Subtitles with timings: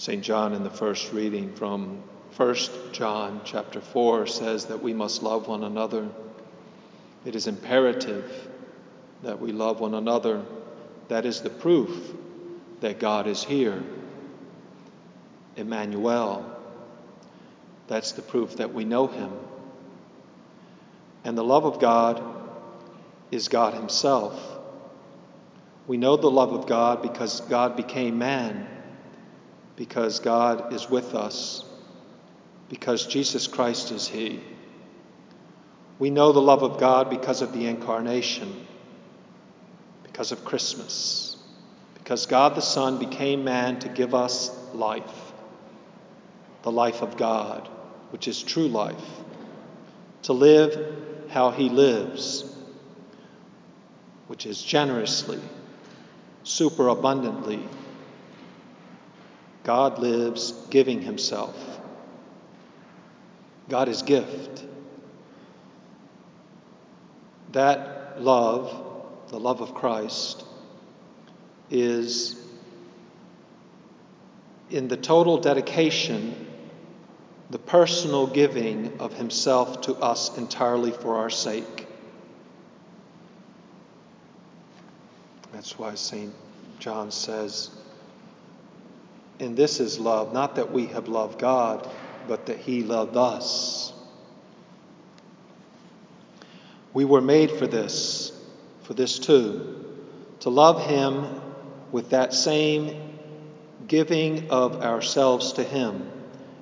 [0.00, 0.24] St.
[0.24, 2.02] John in the first reading from
[2.34, 2.56] 1
[2.92, 6.08] John chapter 4 says that we must love one another.
[7.26, 8.48] It is imperative
[9.22, 10.42] that we love one another.
[11.08, 12.14] That is the proof
[12.80, 13.82] that God is here.
[15.56, 16.46] Emmanuel.
[17.86, 19.30] That's the proof that we know him.
[21.24, 22.22] And the love of God
[23.30, 24.40] is God Himself.
[25.86, 28.66] We know the love of God because God became man,
[29.80, 31.64] because God is with us,
[32.68, 34.40] because Jesus Christ is He.
[35.98, 38.66] We know the love of God because of the incarnation,
[40.02, 41.38] because of Christmas,
[41.94, 45.32] because God the Son became man to give us life,
[46.60, 47.66] the life of God,
[48.10, 49.08] which is true life,
[50.24, 50.94] to live
[51.30, 52.44] how He lives,
[54.26, 55.40] which is generously
[56.42, 57.66] superabundantly.
[59.64, 61.56] God lives giving himself.
[63.68, 64.64] God is gift.
[67.52, 70.44] That love, the love of Christ,
[71.70, 72.36] is
[74.70, 76.46] in the total dedication,
[77.50, 81.86] the personal giving of himself to us entirely for our sake.
[85.52, 86.32] That's why St.
[86.78, 87.70] John says,
[89.40, 91.90] And this is love, not that we have loved God,
[92.28, 93.92] but that He loved us.
[96.92, 98.32] We were made for this,
[98.82, 99.96] for this too,
[100.40, 101.40] to love Him
[101.90, 103.16] with that same
[103.88, 106.10] giving of ourselves to Him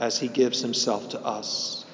[0.00, 1.84] as He gives Himself to us,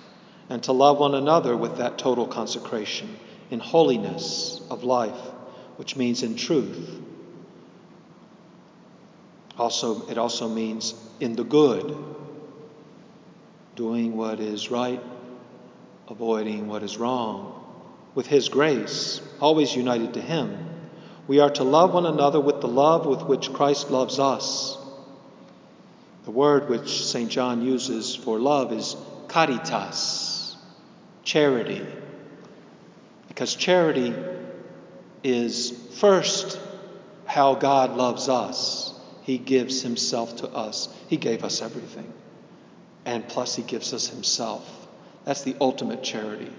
[0.48, 3.16] and to love one another with that total consecration
[3.50, 5.18] in holiness of life
[5.76, 7.00] which means in truth.
[9.58, 11.96] Also, it also means in the good,
[13.74, 15.02] doing what is right,
[16.08, 17.54] avoiding what is wrong,
[18.14, 20.56] with His grace, always united to Him.
[21.26, 24.78] We are to love one another with the love with which Christ loves us.
[26.24, 27.30] The word which St.
[27.30, 28.96] John uses for love is
[29.28, 30.56] caritas,
[31.22, 31.84] charity.
[33.28, 34.14] Because charity
[35.22, 36.60] is first
[37.26, 38.87] how God loves us.
[39.28, 42.10] He gives Himself to us, He gave us everything.
[43.04, 44.66] And plus, He gives us Himself.
[45.26, 46.50] That's the ultimate charity.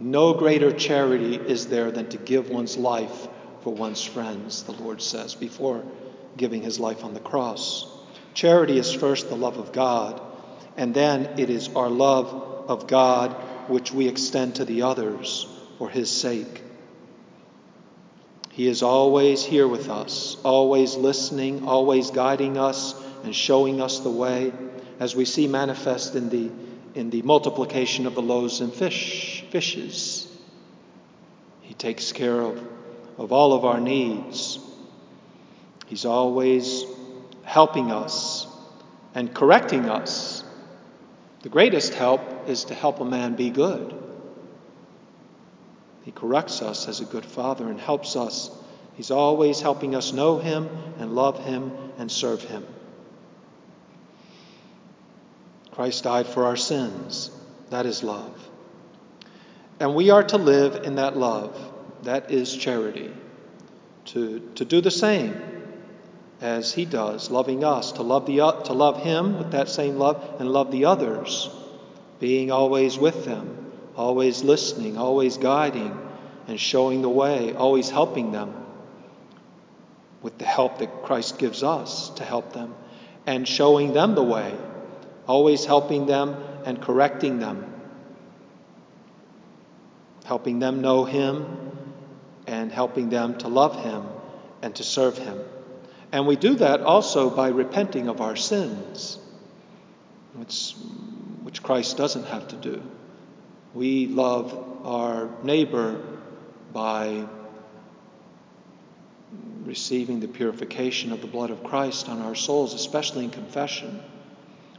[0.00, 3.28] No greater charity is there than to give one's life
[3.60, 5.84] for one's friends, the Lord says, before
[6.38, 7.86] giving His life on the cross.
[8.32, 10.18] Charity is first the love of God,
[10.78, 12.32] and then it is our love
[12.68, 13.32] of God
[13.68, 16.62] which we extend to the others for His sake.
[18.58, 22.92] He is always here with us, always listening, always guiding us
[23.22, 24.52] and showing us the way,
[24.98, 26.50] as we see manifest in the,
[26.96, 30.26] in the multiplication of the loaves and fish, fishes.
[31.62, 32.60] He takes care of,
[33.16, 34.58] of all of our needs.
[35.86, 36.84] He's always
[37.44, 38.48] helping us
[39.14, 40.42] and correcting us.
[41.42, 43.94] The greatest help is to help a man be good.
[46.08, 48.50] He corrects us as a good father and helps us.
[48.94, 50.66] He's always helping us know Him
[50.98, 52.64] and love Him and serve Him.
[55.70, 57.30] Christ died for our sins.
[57.68, 58.48] That is love.
[59.80, 61.54] And we are to live in that love.
[62.04, 63.10] That is charity.
[64.06, 65.38] To, to do the same
[66.40, 70.36] as He does, loving us, to love, the, to love Him with that same love
[70.40, 71.50] and love the others,
[72.18, 73.67] being always with them
[73.98, 75.98] always listening, always guiding
[76.46, 78.54] and showing the way, always helping them
[80.22, 82.74] with the help that Christ gives us to help them,
[83.26, 84.54] and showing them the way,
[85.26, 87.72] always helping them and correcting them,
[90.24, 91.46] helping them know Him
[92.46, 94.04] and helping them to love Him
[94.62, 95.38] and to serve Him.
[96.10, 99.18] And we do that also by repenting of our sins,
[100.34, 100.74] which,
[101.42, 102.82] which Christ doesn't have to do.
[103.78, 106.04] We love our neighbor
[106.72, 107.28] by
[109.62, 114.02] receiving the purification of the blood of Christ on our souls, especially in confession.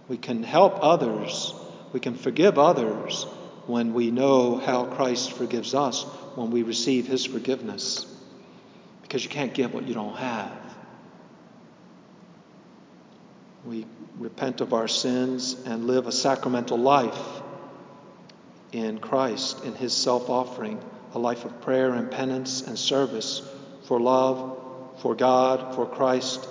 [0.09, 1.53] We can help others,
[1.93, 3.23] we can forgive others
[3.67, 6.03] when we know how Christ forgives us,
[6.35, 8.05] when we receive his forgiveness.
[9.01, 10.75] Because you can't give what you don't have.
[13.63, 13.85] We
[14.17, 17.43] repent of our sins and live a sacramental life
[18.71, 20.79] in Christ, in his self offering,
[21.13, 23.41] a life of prayer and penance and service
[23.85, 24.57] for love,
[25.01, 26.47] for God, for Christ,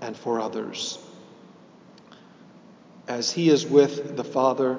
[0.00, 0.98] and for others.
[3.08, 4.78] as he is with the Father,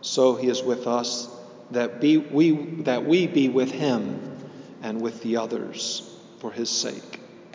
[0.00, 1.28] so he is with us,
[1.70, 2.52] that, be, we,
[2.82, 4.20] that we be with him
[4.82, 6.02] and with the others
[6.38, 7.21] for his sake.